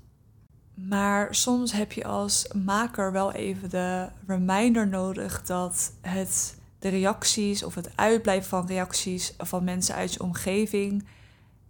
Maar 0.74 1.34
soms 1.34 1.72
heb 1.72 1.92
je 1.92 2.04
als 2.04 2.46
maker 2.64 3.12
wel 3.12 3.32
even 3.32 3.70
de 3.70 4.08
reminder 4.26 4.88
nodig 4.88 5.42
dat 5.42 5.92
het 6.00 6.58
de 6.78 6.88
reacties 6.88 7.62
of 7.62 7.74
het 7.74 7.90
uitblijven 7.94 8.48
van 8.48 8.66
reacties 8.66 9.34
van 9.38 9.64
mensen 9.64 9.94
uit 9.94 10.12
je 10.12 10.22
omgeving 10.22 11.06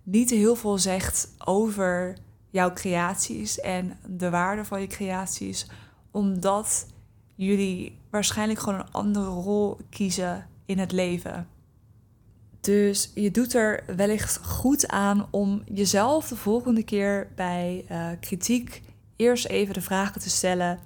niet 0.03 0.31
heel 0.31 0.57
veel 0.57 0.79
zegt 0.79 1.29
over 1.39 2.17
jouw 2.51 2.73
creaties 2.73 3.61
en 3.61 3.99
de 4.07 4.31
waarde 4.31 4.65
van 4.65 4.81
je 4.81 4.87
creaties, 4.87 5.67
omdat 6.11 6.87
jullie 7.35 7.99
waarschijnlijk 8.11 8.61
gewoon 8.61 8.79
een 8.79 8.93
andere 8.93 9.31
rol 9.31 9.79
kiezen 9.91 10.47
in 10.67 10.79
het 10.79 10.93
leven. 10.93 11.49
Dus 12.61 13.11
je 13.15 13.31
doet 13.31 13.55
er 13.55 13.85
wellicht 13.97 14.37
goed 14.45 14.89
aan 14.89 15.27
om 15.31 15.63
jezelf 15.65 16.29
de 16.29 16.37
volgende 16.37 16.83
keer 16.83 17.29
bij 17.35 17.85
uh, 17.91 18.09
kritiek 18.21 18.83
eerst 19.17 19.47
even 19.47 19.75
de 19.75 19.81
vragen 19.81 20.21
te 20.21 20.31
stellen: 20.31 20.79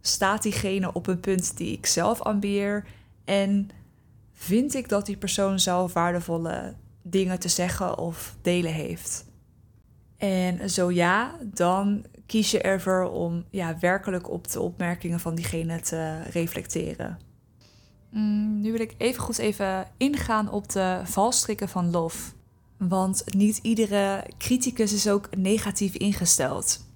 staat 0.00 0.42
diegene 0.42 0.92
op 0.92 1.06
een 1.06 1.20
punt 1.20 1.56
die 1.56 1.72
ik 1.72 1.86
zelf 1.86 2.20
ambieer? 2.20 2.86
En 3.24 3.70
vind 4.32 4.74
ik 4.74 4.88
dat 4.88 5.06
die 5.06 5.16
persoon 5.16 5.60
zelf 5.60 5.92
waardevolle 5.92 6.74
dingen 7.02 7.38
te 7.38 7.48
zeggen 7.48 7.98
of 7.98 8.36
delen 8.42 8.72
heeft? 8.72 9.27
En 10.18 10.70
zo 10.70 10.90
ja, 10.90 11.36
dan 11.44 12.04
kies 12.26 12.50
je 12.50 12.60
ervoor 12.60 13.04
om 13.04 13.44
ja, 13.50 13.78
werkelijk 13.78 14.30
op 14.30 14.50
de 14.50 14.60
opmerkingen 14.60 15.20
van 15.20 15.34
diegene 15.34 15.80
te 15.80 16.22
reflecteren. 16.22 17.18
Mm, 18.10 18.60
nu 18.60 18.72
wil 18.72 18.80
ik 18.80 18.94
even 18.98 19.22
goed 19.22 19.38
even 19.38 19.86
ingaan 19.96 20.50
op 20.50 20.68
de 20.68 21.00
valstrikken 21.04 21.68
van 21.68 21.90
lof. 21.90 22.34
Want 22.76 23.24
niet 23.34 23.58
iedere 23.62 24.24
criticus 24.38 24.92
is 24.92 25.08
ook 25.08 25.36
negatief 25.36 25.94
ingesteld. 25.94 26.86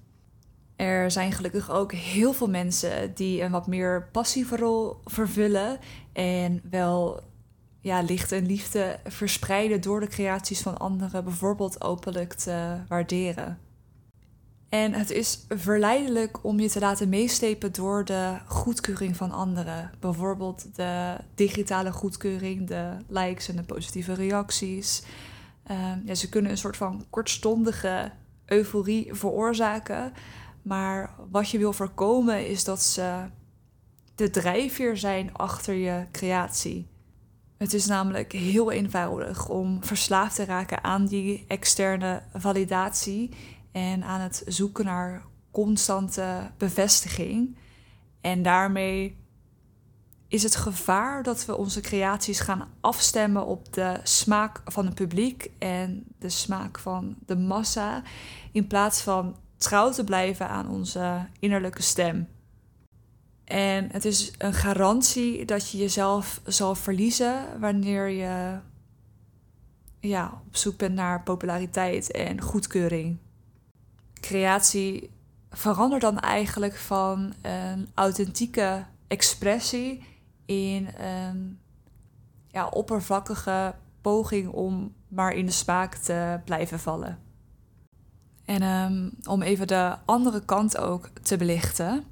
Er 0.75 1.11
zijn 1.11 1.31
gelukkig 1.31 1.71
ook 1.71 1.91
heel 1.91 2.33
veel 2.33 2.49
mensen 2.49 3.13
die 3.15 3.41
een 3.41 3.51
wat 3.51 3.67
meer 3.67 4.07
passieve 4.11 4.55
rol 4.55 4.95
vervullen 5.05 5.79
en 6.13 6.61
wel 6.69 7.21
ja, 7.83 8.01
licht 8.01 8.31
en 8.31 8.45
liefde 8.45 8.99
verspreiden 9.05 9.81
door 9.81 9.99
de 9.99 10.07
creaties 10.07 10.61
van 10.61 10.77
anderen, 10.77 11.23
bijvoorbeeld 11.23 11.83
openlijk 11.83 12.33
te 12.33 12.77
waarderen. 12.87 13.59
En 14.69 14.93
het 14.93 15.09
is 15.09 15.45
verleidelijk 15.49 16.43
om 16.43 16.59
je 16.59 16.69
te 16.69 16.79
laten 16.79 17.09
meestepen 17.09 17.73
door 17.73 18.05
de 18.05 18.37
goedkeuring 18.45 19.15
van 19.15 19.31
anderen. 19.31 19.91
Bijvoorbeeld 19.99 20.75
de 20.75 21.17
digitale 21.35 21.91
goedkeuring, 21.91 22.67
de 22.67 22.97
likes 23.07 23.49
en 23.49 23.55
de 23.55 23.63
positieve 23.63 24.13
reacties. 24.13 25.03
Ehm, 25.63 25.99
ja, 26.05 26.15
ze 26.15 26.29
kunnen 26.29 26.51
een 26.51 26.57
soort 26.57 26.77
van 26.77 27.05
kortstondige 27.09 28.11
euforie 28.45 29.13
veroorzaken. 29.13 30.13
Maar 30.61 31.15
wat 31.29 31.49
je 31.49 31.57
wil 31.57 31.73
voorkomen 31.73 32.47
is 32.47 32.63
dat 32.63 32.81
ze 32.81 33.23
de 34.15 34.29
drijfveer 34.29 34.97
zijn 34.97 35.33
achter 35.33 35.73
je 35.73 36.05
creatie. 36.11 36.91
Het 37.63 37.73
is 37.73 37.85
namelijk 37.85 38.31
heel 38.31 38.71
eenvoudig 38.71 39.49
om 39.49 39.83
verslaafd 39.83 40.35
te 40.35 40.45
raken 40.45 40.83
aan 40.83 41.05
die 41.05 41.45
externe 41.47 42.21
validatie 42.33 43.31
en 43.71 44.03
aan 44.03 44.19
het 44.19 44.43
zoeken 44.47 44.85
naar 44.85 45.23
constante 45.51 46.51
bevestiging. 46.57 47.57
En 48.21 48.41
daarmee 48.41 49.17
is 50.27 50.43
het 50.43 50.55
gevaar 50.55 51.23
dat 51.23 51.45
we 51.45 51.57
onze 51.57 51.81
creaties 51.81 52.39
gaan 52.39 52.67
afstemmen 52.81 53.45
op 53.45 53.73
de 53.73 53.99
smaak 54.03 54.61
van 54.65 54.85
het 54.85 54.95
publiek 54.95 55.49
en 55.59 56.03
de 56.19 56.29
smaak 56.29 56.79
van 56.79 57.15
de 57.25 57.37
massa, 57.37 58.01
in 58.51 58.67
plaats 58.67 59.01
van 59.01 59.35
trouw 59.57 59.91
te 59.91 60.03
blijven 60.03 60.49
aan 60.49 60.69
onze 60.69 61.27
innerlijke 61.39 61.81
stem. 61.81 62.27
En 63.43 63.89
het 63.91 64.05
is 64.05 64.31
een 64.37 64.53
garantie 64.53 65.45
dat 65.45 65.69
je 65.69 65.77
jezelf 65.77 66.41
zal 66.45 66.75
verliezen 66.75 67.59
wanneer 67.59 68.07
je 68.07 68.59
ja, 69.99 70.41
op 70.47 70.55
zoek 70.55 70.77
bent 70.77 70.95
naar 70.95 71.23
populariteit 71.23 72.11
en 72.11 72.41
goedkeuring. 72.41 73.17
Creatie 74.13 75.11
verandert 75.49 76.01
dan 76.01 76.19
eigenlijk 76.19 76.75
van 76.75 77.33
een 77.41 77.89
authentieke 77.93 78.85
expressie 79.07 80.05
in 80.45 80.87
een 80.97 81.59
ja, 82.47 82.67
oppervlakkige 82.67 83.75
poging 84.01 84.49
om 84.49 84.93
maar 85.07 85.33
in 85.33 85.45
de 85.45 85.51
smaak 85.51 85.95
te 85.95 86.39
blijven 86.45 86.79
vallen. 86.79 87.19
En 88.45 88.61
um, 88.61 89.11
om 89.23 89.41
even 89.41 89.67
de 89.67 89.95
andere 90.05 90.45
kant 90.45 90.77
ook 90.77 91.09
te 91.21 91.37
belichten 91.37 92.03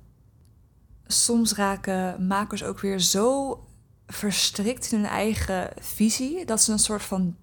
soms 1.12 1.54
raken 1.54 2.28
makers 2.28 2.64
ook 2.64 2.80
weer 2.80 3.00
zo 3.00 3.60
verstrikt 4.08 4.92
in 4.92 4.98
hun 4.98 5.08
eigen 5.08 5.70
visie 5.80 6.46
dat 6.46 6.62
ze 6.62 6.72
een 6.72 6.80
soort 6.80 7.04
van 7.04 7.36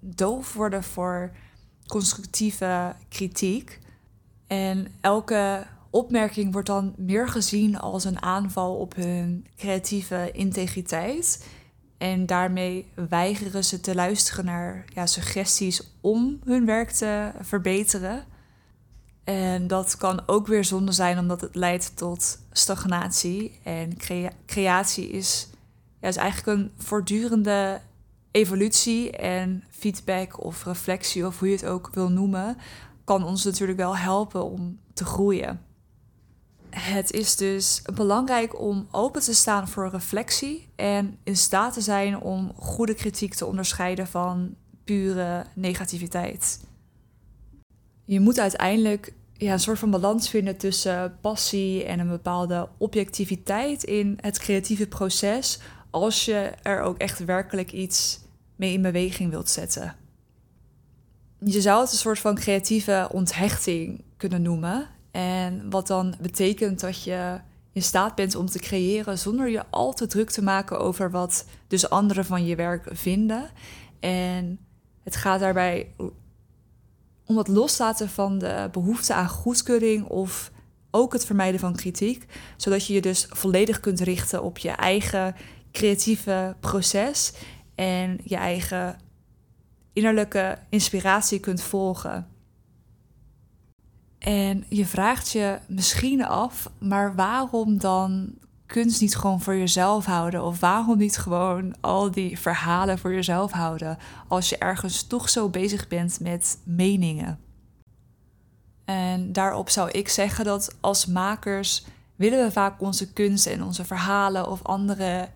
doof 0.00 0.54
worden 0.54 0.82
voor 0.82 1.30
constructieve 1.86 2.94
kritiek. 3.08 3.78
En 4.46 4.86
elke 5.00 5.66
opmerking 5.90 6.52
wordt 6.52 6.66
dan 6.66 6.94
meer 6.96 7.28
gezien 7.28 7.78
als 7.78 8.04
een 8.04 8.22
aanval 8.22 8.76
op 8.76 8.94
hun 8.94 9.46
creatieve 9.56 10.30
integriteit. 10.32 11.46
En 11.98 12.26
daarmee 12.26 12.86
weigeren 13.08 13.64
ze 13.64 13.80
te 13.80 13.94
luisteren 13.94 14.44
naar 14.44 14.84
ja, 14.94 15.06
suggesties 15.06 15.82
om 16.00 16.40
hun 16.44 16.66
werk 16.66 16.90
te 16.90 17.32
verbeteren. 17.40 18.24
En 19.30 19.66
dat 19.66 19.96
kan 19.96 20.22
ook 20.26 20.46
weer 20.46 20.64
zonde 20.64 20.92
zijn, 20.92 21.18
omdat 21.18 21.40
het 21.40 21.54
leidt 21.54 21.96
tot 21.96 22.38
stagnatie. 22.52 23.58
En 23.62 23.96
creatie 24.46 25.08
is, 25.08 25.48
ja, 26.00 26.08
is 26.08 26.16
eigenlijk 26.16 26.58
een 26.58 26.72
voortdurende 26.76 27.80
evolutie. 28.30 29.10
En 29.10 29.64
feedback 29.70 30.44
of 30.44 30.64
reflectie, 30.64 31.26
of 31.26 31.38
hoe 31.38 31.48
je 31.48 31.54
het 31.54 31.66
ook 31.66 31.90
wil 31.92 32.08
noemen, 32.10 32.56
kan 33.04 33.24
ons 33.24 33.44
natuurlijk 33.44 33.78
wel 33.78 33.96
helpen 33.96 34.44
om 34.44 34.78
te 34.94 35.04
groeien. 35.04 35.60
Het 36.70 37.10
is 37.10 37.36
dus 37.36 37.82
belangrijk 37.94 38.60
om 38.60 38.88
open 38.90 39.22
te 39.22 39.34
staan 39.34 39.68
voor 39.68 39.90
reflectie 39.90 40.68
en 40.76 41.18
in 41.22 41.36
staat 41.36 41.72
te 41.72 41.80
zijn 41.80 42.20
om 42.20 42.52
goede 42.56 42.94
kritiek 42.94 43.34
te 43.34 43.46
onderscheiden 43.46 44.06
van 44.06 44.54
pure 44.84 45.46
negativiteit. 45.54 46.60
Je 48.04 48.20
moet 48.20 48.38
uiteindelijk 48.38 49.12
ja, 49.40 49.52
een 49.52 49.60
soort 49.60 49.78
van 49.78 49.90
balans 49.90 50.28
vinden 50.28 50.56
tussen 50.56 51.18
passie 51.20 51.84
en 51.84 51.98
een 51.98 52.08
bepaalde 52.08 52.68
objectiviteit 52.78 53.84
in 53.84 54.18
het 54.20 54.38
creatieve 54.38 54.86
proces, 54.86 55.58
als 55.90 56.24
je 56.24 56.52
er 56.62 56.80
ook 56.80 56.98
echt 56.98 57.24
werkelijk 57.24 57.72
iets 57.72 58.20
mee 58.56 58.72
in 58.72 58.82
beweging 58.82 59.30
wilt 59.30 59.48
zetten. 59.48 59.96
Je 61.38 61.60
zou 61.60 61.80
het 61.80 61.92
een 61.92 61.98
soort 61.98 62.18
van 62.18 62.34
creatieve 62.34 63.08
onthechting 63.12 64.04
kunnen 64.16 64.42
noemen. 64.42 64.88
En 65.10 65.70
wat 65.70 65.86
dan 65.86 66.14
betekent 66.20 66.80
dat 66.80 67.02
je 67.02 67.40
in 67.72 67.82
staat 67.82 68.14
bent 68.14 68.34
om 68.34 68.46
te 68.46 68.58
creëren 68.58 69.18
zonder 69.18 69.48
je 69.48 69.64
al 69.70 69.92
te 69.92 70.06
druk 70.06 70.30
te 70.30 70.42
maken 70.42 70.78
over 70.78 71.10
wat 71.10 71.44
dus 71.66 71.90
anderen 71.90 72.24
van 72.24 72.44
je 72.44 72.56
werk 72.56 72.88
vinden. 72.92 73.50
En 74.00 74.58
het 75.02 75.16
gaat 75.16 75.40
daarbij 75.40 75.92
om 77.30 77.38
het 77.38 77.48
loslaten 77.48 78.08
van 78.08 78.38
de 78.38 78.68
behoefte 78.72 79.14
aan 79.14 79.28
goedkeuring 79.28 80.06
of 80.06 80.50
ook 80.90 81.12
het 81.12 81.26
vermijden 81.26 81.60
van 81.60 81.76
kritiek, 81.76 82.26
zodat 82.56 82.86
je 82.86 82.94
je 82.94 83.00
dus 83.00 83.26
volledig 83.28 83.80
kunt 83.80 84.00
richten 84.00 84.42
op 84.42 84.58
je 84.58 84.70
eigen 84.70 85.34
creatieve 85.72 86.56
proces 86.60 87.32
en 87.74 88.20
je 88.24 88.36
eigen 88.36 88.98
innerlijke 89.92 90.58
inspiratie 90.68 91.40
kunt 91.40 91.62
volgen. 91.62 92.28
En 94.18 94.64
je 94.68 94.86
vraagt 94.86 95.30
je 95.30 95.58
misschien 95.68 96.24
af, 96.24 96.70
maar 96.78 97.14
waarom 97.14 97.78
dan 97.78 98.34
kunst 98.70 99.00
niet 99.00 99.16
gewoon 99.16 99.40
voor 99.40 99.56
jezelf 99.56 100.04
houden? 100.04 100.44
Of 100.44 100.60
waarom 100.60 100.98
niet 100.98 101.18
gewoon 101.18 101.74
al 101.80 102.10
die 102.10 102.38
verhalen 102.38 102.98
voor 102.98 103.14
jezelf 103.14 103.52
houden 103.52 103.98
als 104.28 104.48
je 104.48 104.58
ergens 104.58 105.06
toch 105.06 105.28
zo 105.28 105.48
bezig 105.48 105.88
bent 105.88 106.20
met 106.20 106.58
meningen? 106.64 107.38
En 108.84 109.32
daarop 109.32 109.68
zou 109.68 109.90
ik 109.90 110.08
zeggen 110.08 110.44
dat 110.44 110.76
als 110.80 111.06
makers 111.06 111.84
willen 112.16 112.44
we 112.44 112.52
vaak 112.52 112.80
onze 112.80 113.12
kunst 113.12 113.46
en 113.46 113.64
onze 113.64 113.84
verhalen 113.84 114.50
of 114.50 114.62
andere 114.62 115.28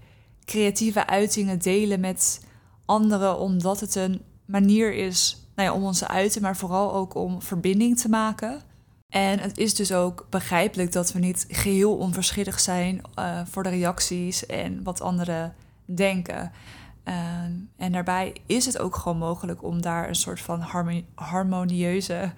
creatieve 0.44 1.06
uitingen 1.06 1.58
delen 1.58 2.00
met 2.00 2.46
anderen, 2.84 3.38
omdat 3.38 3.80
het 3.80 3.94
een 3.94 4.22
manier 4.44 4.94
is 4.94 5.38
nou 5.54 5.68
ja, 5.68 5.74
om 5.74 5.84
ons 5.84 5.98
te 5.98 6.08
uiten, 6.08 6.42
maar 6.42 6.56
vooral 6.56 6.94
ook 6.94 7.14
om 7.14 7.42
verbinding 7.42 7.98
te 7.98 8.08
maken. 8.08 8.62
En 9.14 9.38
het 9.38 9.58
is 9.58 9.74
dus 9.74 9.92
ook 9.92 10.26
begrijpelijk 10.30 10.92
dat 10.92 11.12
we 11.12 11.18
niet 11.18 11.46
geheel 11.48 11.96
onverschillig 11.96 12.60
zijn 12.60 13.00
uh, 13.18 13.40
voor 13.50 13.62
de 13.62 13.68
reacties 13.68 14.46
en 14.46 14.82
wat 14.82 15.00
anderen 15.00 15.54
denken. 15.84 16.52
Uh, 17.04 17.14
en 17.76 17.92
daarbij 17.92 18.36
is 18.46 18.66
het 18.66 18.78
ook 18.78 18.96
gewoon 18.96 19.18
mogelijk 19.18 19.62
om 19.62 19.82
daar 19.82 20.08
een 20.08 20.14
soort 20.14 20.40
van 20.40 20.60
harmonieuze 21.14 22.32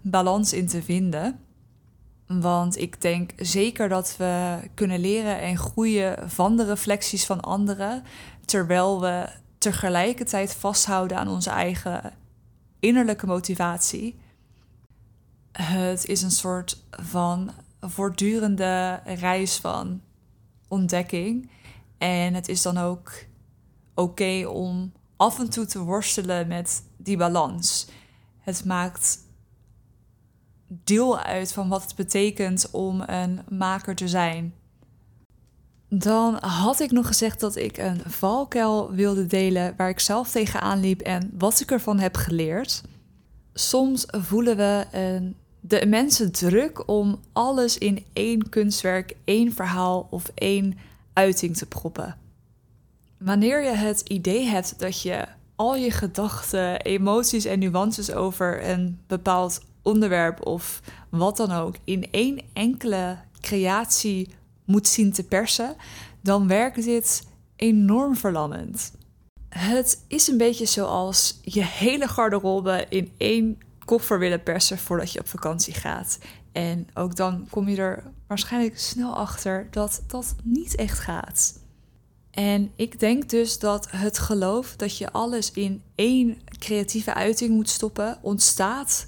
balans 0.00 0.52
in 0.52 0.66
te 0.66 0.82
vinden. 0.82 1.38
Want 2.26 2.78
ik 2.78 3.00
denk 3.00 3.30
zeker 3.36 3.88
dat 3.88 4.14
we 4.18 4.58
kunnen 4.74 5.00
leren 5.00 5.40
en 5.40 5.56
groeien 5.56 6.30
van 6.30 6.56
de 6.56 6.64
reflecties 6.64 7.26
van 7.26 7.40
anderen, 7.40 8.02
terwijl 8.44 9.00
we 9.00 9.28
tegelijkertijd 9.58 10.54
vasthouden 10.54 11.18
aan 11.18 11.28
onze 11.28 11.50
eigen 11.50 12.12
innerlijke 12.80 13.26
motivatie. 13.26 14.20
Het 15.52 16.06
is 16.06 16.22
een 16.22 16.30
soort 16.30 16.84
van 16.90 17.50
voortdurende 17.80 19.00
reis 19.04 19.56
van 19.56 20.00
ontdekking. 20.68 21.50
En 21.98 22.34
het 22.34 22.48
is 22.48 22.62
dan 22.62 22.78
ook 22.78 23.12
oké 23.94 24.46
om 24.46 24.92
af 25.16 25.38
en 25.38 25.50
toe 25.50 25.66
te 25.66 25.78
worstelen 25.78 26.48
met 26.48 26.82
die 26.96 27.16
balans. 27.16 27.86
Het 28.38 28.64
maakt 28.64 29.18
deel 30.84 31.18
uit 31.18 31.52
van 31.52 31.68
wat 31.68 31.82
het 31.82 31.94
betekent 31.94 32.70
om 32.70 33.00
een 33.00 33.40
maker 33.48 33.94
te 33.94 34.08
zijn. 34.08 34.54
Dan 35.88 36.34
had 36.34 36.80
ik 36.80 36.90
nog 36.90 37.06
gezegd 37.06 37.40
dat 37.40 37.56
ik 37.56 37.78
een 37.78 38.00
valkuil 38.06 38.90
wilde 38.90 39.26
delen 39.26 39.74
waar 39.76 39.88
ik 39.88 40.00
zelf 40.00 40.30
tegenaan 40.30 40.80
liep 40.80 41.00
en 41.00 41.30
wat 41.38 41.60
ik 41.60 41.70
ervan 41.70 41.98
heb 41.98 42.16
geleerd. 42.16 42.82
Soms 43.54 44.04
voelen 44.08 44.56
we 44.56 44.86
een, 44.92 45.36
de 45.64 45.80
immense 45.80 46.30
druk 46.30 46.88
om 46.88 47.20
alles 47.32 47.78
in 47.78 48.04
één 48.12 48.48
kunstwerk, 48.48 49.16
één 49.24 49.52
verhaal 49.52 50.06
of 50.10 50.30
één 50.34 50.78
uiting 51.12 51.56
te 51.56 51.66
proppen. 51.66 52.16
Wanneer 53.18 53.62
je 53.62 53.70
het 53.70 54.00
idee 54.00 54.44
hebt 54.44 54.78
dat 54.78 55.02
je 55.02 55.26
al 55.56 55.76
je 55.76 55.90
gedachten, 55.90 56.80
emoties 56.80 57.44
en 57.44 57.58
nuances 57.58 58.12
over 58.12 58.68
een 58.68 59.00
bepaald 59.06 59.60
onderwerp 59.82 60.46
of 60.46 60.80
wat 61.08 61.36
dan 61.36 61.50
ook 61.50 61.74
in 61.84 62.08
één 62.10 62.40
enkele 62.52 63.18
creatie 63.40 64.28
moet 64.64 64.88
zien 64.88 65.12
te 65.12 65.24
persen, 65.24 65.76
dan 66.20 66.48
werkt 66.48 66.84
dit 66.84 67.26
enorm 67.56 68.16
verlammend. 68.16 68.92
Het 69.48 70.04
is 70.08 70.28
een 70.28 70.38
beetje 70.38 70.66
zoals 70.66 71.38
je 71.42 71.64
hele 71.64 72.08
garderobe 72.08 72.86
in 72.88 73.12
één 73.16 73.58
koffer 73.92 74.18
willen 74.18 74.42
persen 74.42 74.78
voordat 74.78 75.12
je 75.12 75.20
op 75.20 75.28
vakantie 75.28 75.74
gaat. 75.74 76.18
En 76.52 76.88
ook 76.94 77.16
dan 77.16 77.46
kom 77.50 77.68
je 77.68 77.76
er 77.76 78.02
waarschijnlijk 78.26 78.78
snel 78.78 79.16
achter 79.16 79.68
dat 79.70 80.02
dat 80.06 80.34
niet 80.42 80.74
echt 80.74 80.98
gaat. 80.98 81.60
En 82.30 82.72
ik 82.76 83.00
denk 83.00 83.30
dus 83.30 83.58
dat 83.58 83.90
het 83.90 84.18
geloof 84.18 84.76
dat 84.76 84.98
je 84.98 85.12
alles 85.12 85.50
in 85.50 85.82
één 85.94 86.38
creatieve 86.58 87.14
uiting 87.14 87.50
moet 87.50 87.68
stoppen 87.68 88.18
ontstaat 88.22 89.06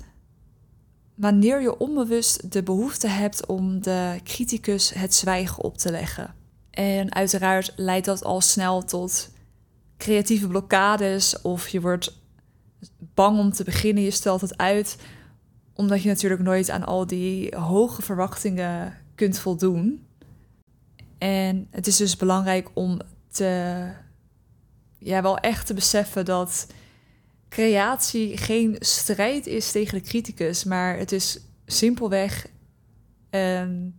wanneer 1.15 1.61
je 1.61 1.79
onbewust 1.79 2.53
de 2.53 2.63
behoefte 2.63 3.09
hebt 3.09 3.47
om 3.47 3.83
de 3.83 4.21
criticus 4.25 4.91
het 4.91 5.15
zwijgen 5.15 5.63
op 5.63 5.79
te 5.79 5.91
leggen. 5.91 6.35
En 6.71 7.15
uiteraard 7.15 7.73
leidt 7.77 8.07
dat 8.07 8.25
al 8.25 8.41
snel 8.41 8.85
tot 8.85 9.31
creatieve 9.97 10.47
blokkades 10.47 11.43
of 11.43 11.69
je 11.69 11.81
wordt 11.81 12.23
bang 12.99 13.39
om 13.39 13.53
te 13.53 13.65
beginnen, 13.65 14.03
je 14.03 14.11
stelt 14.11 14.41
het 14.41 14.57
uit, 14.57 14.99
omdat 15.75 16.03
je 16.03 16.09
natuurlijk 16.09 16.43
nooit 16.43 16.71
aan 16.71 16.85
al 16.85 17.07
die 17.07 17.57
hoge 17.57 18.03
verwachtingen 18.03 18.97
kunt 19.15 19.39
voldoen. 19.39 20.07
En 21.19 21.67
het 21.71 21.87
is 21.87 21.97
dus 21.97 22.17
belangrijk 22.17 22.71
om 22.75 23.01
te, 23.31 23.85
ja, 24.99 25.23
wel 25.23 25.39
echt 25.39 25.67
te 25.67 25.75
beseffen 25.75 26.25
dat 26.25 26.67
creatie 27.49 28.37
geen 28.37 28.77
strijd 28.79 29.47
is 29.47 29.73
tegen 29.73 29.99
de 29.99 30.05
criticus, 30.05 30.65
maar 30.65 30.97
het 30.99 31.13
is 31.13 31.41
simpelweg 31.67 32.47
een 33.31 33.99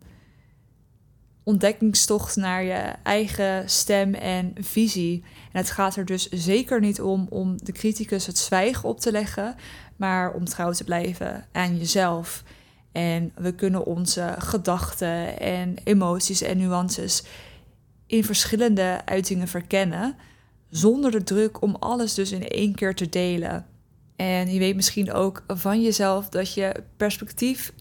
ontdekkingstocht 1.45 2.35
naar 2.35 2.63
je 2.63 2.93
eigen 3.03 3.69
stem 3.69 4.13
en 4.13 4.53
visie. 4.59 5.23
En 5.51 5.59
het 5.59 5.71
gaat 5.71 5.95
er 5.95 6.05
dus 6.05 6.29
zeker 6.29 6.79
niet 6.79 7.01
om 7.01 7.27
om 7.29 7.57
de 7.63 7.71
criticus 7.71 8.25
het 8.25 8.37
zwijgen 8.37 8.89
op 8.89 8.99
te 8.99 9.11
leggen, 9.11 9.55
maar 9.95 10.33
om 10.33 10.45
trouw 10.45 10.71
te 10.71 10.83
blijven 10.83 11.45
aan 11.51 11.77
jezelf. 11.77 12.43
En 12.91 13.31
we 13.35 13.55
kunnen 13.55 13.85
onze 13.85 14.35
gedachten 14.37 15.39
en 15.39 15.75
emoties 15.83 16.41
en 16.41 16.57
nuances 16.57 17.23
in 18.07 18.23
verschillende 18.23 19.01
uitingen 19.05 19.47
verkennen 19.47 20.15
zonder 20.69 21.11
de 21.11 21.23
druk 21.23 21.61
om 21.61 21.75
alles 21.75 22.13
dus 22.13 22.31
in 22.31 22.47
één 22.47 22.75
keer 22.75 22.95
te 22.95 23.09
delen. 23.09 23.65
En 24.15 24.53
je 24.53 24.59
weet 24.59 24.75
misschien 24.75 25.13
ook 25.13 25.43
van 25.47 25.81
jezelf 25.81 26.29
dat 26.29 26.53
je 26.53 26.83
perspectief 26.97 27.73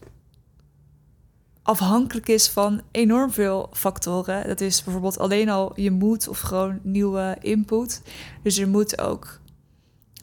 afhankelijk 1.65 2.27
is 2.27 2.49
van 2.49 2.81
enorm 2.91 3.31
veel 3.31 3.69
factoren. 3.73 4.47
Dat 4.47 4.61
is 4.61 4.83
bijvoorbeeld 4.83 5.19
alleen 5.19 5.49
al 5.49 5.79
je 5.79 5.91
moed 5.91 6.27
of 6.27 6.39
gewoon 6.39 6.79
nieuwe 6.83 7.37
input. 7.41 8.01
Dus 8.43 8.55
je 8.55 8.67
moet 8.67 9.01
ook 9.01 9.39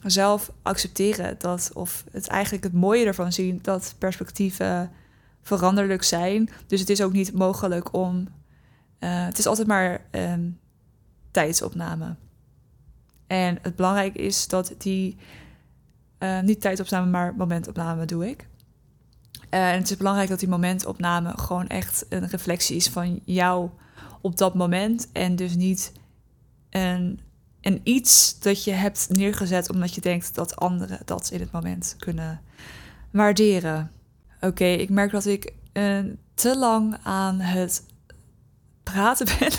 zelf 0.03 0.51
accepteren 0.61 1.35
dat, 1.39 1.71
of 1.73 2.03
het 2.11 2.27
eigenlijk 2.27 2.63
het 2.63 2.73
mooie 2.73 3.05
ervan 3.05 3.31
zien, 3.31 3.59
dat 3.61 3.95
perspectieven 3.97 4.91
veranderlijk 5.41 6.03
zijn. 6.03 6.49
Dus 6.67 6.79
het 6.79 6.89
is 6.89 7.01
ook 7.01 7.13
niet 7.13 7.33
mogelijk 7.33 7.93
om. 7.93 8.27
Uh, 8.99 9.25
het 9.25 9.37
is 9.37 9.47
altijd 9.47 9.67
maar 9.67 10.05
um, 10.11 10.59
tijdsopname. 11.31 12.15
En 13.27 13.57
het 13.61 13.75
belangrijk 13.75 14.15
is 14.15 14.47
dat 14.47 14.73
die, 14.77 15.17
uh, 16.19 16.39
niet 16.39 16.61
tijdopname, 16.61 17.09
maar 17.09 17.35
momentopname 17.35 18.05
doe 18.05 18.29
ik. 18.29 18.47
Uh, 19.53 19.71
en 19.71 19.77
het 19.77 19.89
is 19.89 19.97
belangrijk 19.97 20.29
dat 20.29 20.39
die 20.39 20.49
momentopname 20.49 21.33
gewoon 21.37 21.67
echt 21.67 22.05
een 22.09 22.27
reflectie 22.27 22.75
is 22.75 22.87
van 22.87 23.19
jou 23.25 23.69
op 24.21 24.37
dat 24.37 24.53
moment. 24.55 25.07
En 25.11 25.35
dus 25.35 25.55
niet 25.55 25.91
een, 26.69 27.19
een 27.61 27.81
iets 27.83 28.39
dat 28.39 28.63
je 28.63 28.71
hebt 28.71 29.07
neergezet 29.09 29.69
omdat 29.69 29.95
je 29.95 30.01
denkt 30.01 30.35
dat 30.35 30.55
anderen 30.55 30.99
dat 31.05 31.29
in 31.31 31.39
het 31.39 31.51
moment 31.51 31.95
kunnen 31.99 32.41
waarderen. 33.11 33.91
Oké, 34.41 34.65
ik 34.65 34.89
merk 34.89 35.11
dat 35.11 35.25
ik 35.25 35.53
uh, 35.73 35.99
te 36.33 36.57
lang 36.57 36.97
aan 37.03 37.39
het 37.39 37.83
praten 38.83 39.27
ben. 39.39 39.51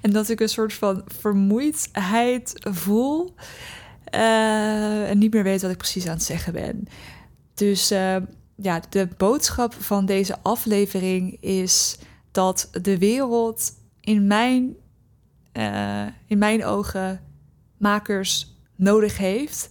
en 0.00 0.10
dat 0.10 0.28
ik 0.28 0.40
een 0.40 0.48
soort 0.48 0.72
van 0.72 1.02
vermoeidheid 1.06 2.52
voel. 2.70 3.34
Uh, 4.14 5.10
en 5.10 5.18
niet 5.18 5.32
meer 5.32 5.42
weet 5.42 5.62
wat 5.62 5.70
ik 5.70 5.76
precies 5.76 6.06
aan 6.06 6.14
het 6.14 6.22
zeggen 6.22 6.52
ben. 6.52 6.88
Dus 7.54 7.92
ja, 8.62 8.82
de 8.88 9.08
boodschap 9.16 9.74
van 9.74 10.06
deze 10.06 10.36
aflevering 10.42 11.36
is 11.40 11.98
dat 12.30 12.68
de 12.82 12.98
wereld 12.98 13.72
in 14.00 14.26
mijn, 14.26 14.76
uh, 15.52 16.06
in 16.26 16.38
mijn 16.38 16.64
ogen 16.64 17.20
makers 17.76 18.54
nodig 18.76 19.18
heeft. 19.18 19.68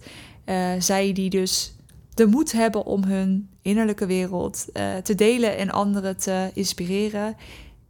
zij 0.78 1.12
die 1.12 1.30
dus 1.30 1.74
de 2.14 2.26
moed 2.26 2.52
hebben 2.52 2.84
om 2.84 3.04
hun 3.04 3.48
innerlijke 3.62 4.06
wereld 4.06 4.66
te 5.02 5.14
delen 5.14 5.56
en 5.56 5.70
anderen 5.70 6.16
te 6.16 6.50
inspireren. 6.54 7.36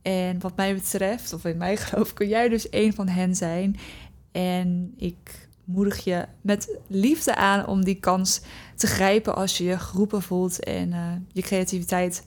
En 0.03 0.41
wat 0.41 0.57
mij 0.57 0.75
betreft, 0.75 1.33
of 1.33 1.45
in 1.45 1.57
mijn 1.57 1.77
geloof, 1.87 2.13
kun 2.13 2.29
jij 2.29 2.49
dus 2.49 2.67
een 2.71 2.95
van 2.95 3.09
hen 3.09 3.35
zijn. 3.35 3.77
En 4.33 4.95
ik 4.97 5.49
moedig 5.73 6.05
je 6.05 6.27
met 6.41 6.79
liefde 6.87 7.35
aan 7.35 7.67
om 7.67 7.85
die 7.85 8.01
kans 8.01 8.41
te 8.75 8.87
grijpen 8.87 9.35
als 9.35 9.59
je 9.59 9.65
je 9.65 9.79
geroepen 9.79 10.23
voelt 10.23 10.65
en 10.65 10.89
uh, 10.89 11.13
je 11.33 11.43
creativiteit 11.43 12.25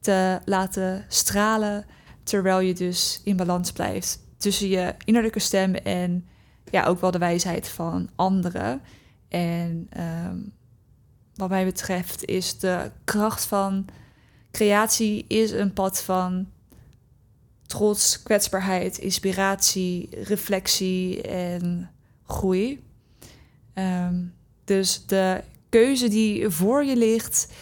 te 0.00 0.40
laten 0.44 1.04
stralen, 1.08 1.84
terwijl 2.22 2.60
je 2.60 2.74
dus 2.74 3.20
in 3.24 3.36
balans 3.36 3.72
blijft 3.72 4.18
tussen 4.36 4.68
je 4.68 4.94
innerlijke 5.04 5.38
stem 5.38 5.74
en 5.74 6.26
ja, 6.70 6.84
ook 6.84 7.00
wel 7.00 7.10
de 7.10 7.18
wijsheid 7.18 7.68
van 7.68 8.08
anderen. 8.14 8.80
En 9.28 9.86
ehm, 9.90 10.38
wat 11.34 11.48
mij 11.48 11.64
betreft 11.64 12.24
is 12.24 12.58
de 12.58 12.90
kracht 13.04 13.44
van 13.44 13.84
creatie 14.50 15.24
is 15.28 15.50
een 15.50 15.72
pad 15.72 16.02
van 16.02 16.46
trots, 17.66 18.22
kwetsbaarheid, 18.22 18.98
inspiratie, 18.98 20.08
reflectie 20.10 21.22
en 21.22 21.90
groei. 22.26 22.83
Ehm, 23.74 24.14
dus 24.64 25.06
de 25.06 25.40
keuze 25.68 26.08
die 26.08 26.48
voor 26.48 26.84
je 26.84 26.96
ligt, 26.96 27.52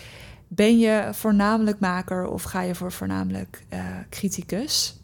ben 0.48 0.78
je 0.78 1.08
voornamelijk 1.12 1.80
maker 1.80 2.26
of 2.26 2.42
ga 2.42 2.60
je 2.60 2.74
voor 2.74 2.92
voornamelijk 2.92 3.64
uh, 3.72 3.86
criticus? 4.10 4.96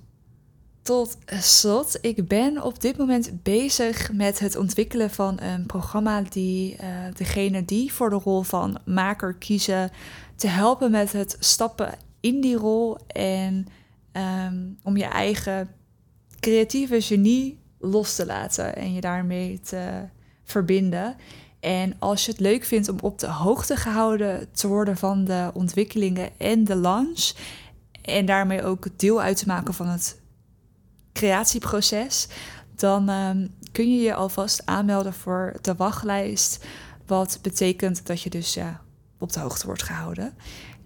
Tot 0.83 1.19
slot, 1.29 1.99
ik 2.01 2.29
ben 2.29 2.63
op 2.63 2.81
dit 2.81 2.97
moment 2.97 3.43
bezig 3.43 4.13
met 4.13 4.39
het 4.39 4.57
ontwikkelen 4.57 5.11
van 5.11 5.41
een 5.41 5.67
programma 5.67 6.23
die 6.23 6.77
uh, 6.83 6.87
degene 7.15 7.65
die 7.65 7.93
voor 7.93 8.11
de 8.11 8.17
rol 8.17 8.43
van 8.43 8.79
maker 8.85 9.35
kiezen, 9.35 9.91
te 10.37 10.47
helpen 10.47 10.91
met 10.91 11.13
het 11.13 11.37
stappen 11.39 11.95
in 12.21 12.41
die 12.41 12.57
rol 12.57 12.97
en 13.07 13.67
Ehm, 14.19 14.57
om 14.83 14.97
je 14.97 15.05
eigen 15.05 15.69
creatieve 16.41 17.01
genie 17.01 17.59
los 17.79 18.15
te 18.15 18.27
laten 18.27 18.77
en 18.77 18.93
je 18.93 19.01
daarmee 19.01 19.61
te 19.61 20.09
verbinden. 20.51 21.17
En 21.61 21.95
als 21.99 22.25
je 22.25 22.31
het 22.31 22.41
leuk 22.41 22.65
vindt 22.65 22.89
om 22.89 22.99
op 23.01 23.19
de 23.19 23.27
hoogte 23.27 23.77
gehouden 23.77 24.53
te 24.53 24.69
worden 24.69 24.97
van 24.97 25.25
de 25.25 25.51
ontwikkelingen 25.55 26.31
en 26.39 26.65
de 26.65 26.77
launch, 26.77 27.33
en 28.03 28.27
daarmee 28.27 28.65
ook 28.65 28.87
deel 28.97 29.21
uit 29.21 29.37
te 29.37 29.47
maken 29.47 29.75
van 29.75 29.87
het 29.87 30.21
creatieproces, 31.13 32.29
dan 32.75 33.09
ehm, 33.09 33.47
kun 33.73 33.95
je 33.95 34.03
je 34.03 34.15
alvast 34.15 34.67
aanmelden 34.67 35.13
voor 35.13 35.57
de 35.61 35.75
wachtlijst. 35.75 36.65
Wat 37.07 37.39
betekent 37.43 38.07
dat 38.07 38.23
je 38.23 38.31
dus 38.31 38.55
ja, 38.55 38.81
op 39.19 39.33
de 39.33 39.41
hoogte 39.41 39.67
wordt 39.67 39.83
gehouden. 39.83 40.35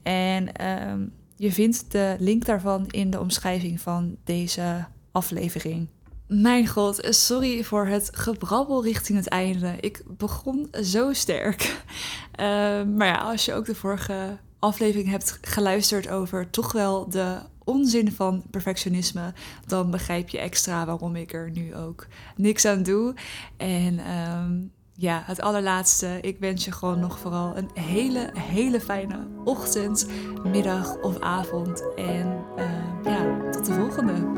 En 0.02 0.66
um, 0.90 1.12
je 1.36 1.52
vindt 1.52 1.92
de 1.92 2.16
link 2.18 2.44
daarvan 2.44 2.86
in 2.86 3.10
de 3.10 3.20
omschrijving 3.20 3.80
van 3.80 4.16
deze 4.24 4.84
aflevering. 5.12 5.88
Mijn 6.34 6.66
god, 6.66 7.06
sorry 7.08 7.64
voor 7.64 7.86
het 7.86 8.10
gebrabbel 8.12 8.82
richting 8.84 9.18
het 9.18 9.28
einde. 9.28 9.74
Ik 9.80 10.02
begon 10.06 10.68
zo 10.82 11.12
sterk. 11.12 11.84
Uh, 12.40 12.46
maar 12.96 13.06
ja, 13.06 13.16
als 13.16 13.44
je 13.44 13.54
ook 13.54 13.64
de 13.64 13.74
vorige 13.74 14.38
aflevering 14.58 15.10
hebt 15.10 15.38
geluisterd 15.40 16.08
over 16.08 16.50
toch 16.50 16.72
wel 16.72 17.10
de 17.10 17.38
onzin 17.64 18.12
van 18.12 18.42
perfectionisme, 18.50 19.32
dan 19.66 19.90
begrijp 19.90 20.28
je 20.28 20.38
extra 20.38 20.86
waarom 20.86 21.16
ik 21.16 21.32
er 21.32 21.50
nu 21.50 21.74
ook 21.74 22.06
niks 22.36 22.64
aan 22.64 22.82
doe. 22.82 23.14
En 23.56 24.10
um, 24.10 24.72
ja, 24.92 25.22
het 25.26 25.40
allerlaatste. 25.40 26.18
Ik 26.20 26.38
wens 26.38 26.64
je 26.64 26.72
gewoon 26.72 27.00
nog 27.00 27.18
vooral 27.18 27.56
een 27.56 27.70
hele, 27.74 28.30
hele 28.38 28.80
fijne 28.80 29.26
ochtend, 29.44 30.06
middag 30.44 30.96
of 30.96 31.20
avond. 31.20 31.94
En 31.96 32.44
uh, 32.56 34.31